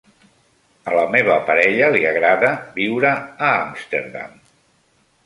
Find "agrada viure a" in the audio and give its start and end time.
2.13-3.51